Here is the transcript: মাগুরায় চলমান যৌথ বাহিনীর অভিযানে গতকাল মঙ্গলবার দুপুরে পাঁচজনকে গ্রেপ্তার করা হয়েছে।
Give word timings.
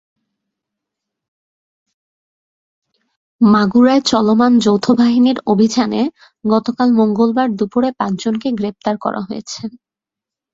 মাগুরায় 3.41 4.01
চলমান 4.05 4.53
যৌথ 4.59 4.85
বাহিনীর 4.99 5.37
অভিযানে 5.47 6.01
গতকাল 6.45 6.89
মঙ্গলবার 6.99 7.47
দুপুরে 7.59 7.89
পাঁচজনকে 7.99 8.47
গ্রেপ্তার 8.59 8.95
করা 9.03 9.21
হয়েছে। 9.27 9.61